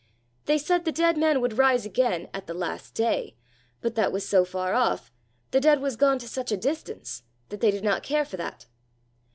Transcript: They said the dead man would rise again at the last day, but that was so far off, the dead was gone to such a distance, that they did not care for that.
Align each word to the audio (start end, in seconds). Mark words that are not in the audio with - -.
They 0.45 0.57
said 0.57 0.83
the 0.83 0.91
dead 0.91 1.15
man 1.15 1.41
would 1.41 1.59
rise 1.59 1.85
again 1.85 2.27
at 2.33 2.47
the 2.47 2.55
last 2.55 2.95
day, 2.95 3.35
but 3.81 3.93
that 3.93 4.11
was 4.11 4.27
so 4.27 4.43
far 4.43 4.73
off, 4.73 5.11
the 5.51 5.59
dead 5.59 5.79
was 5.79 5.95
gone 5.95 6.17
to 6.17 6.27
such 6.27 6.51
a 6.51 6.57
distance, 6.57 7.21
that 7.49 7.59
they 7.61 7.69
did 7.69 7.83
not 7.83 8.01
care 8.01 8.25
for 8.25 8.37
that. 8.37 8.65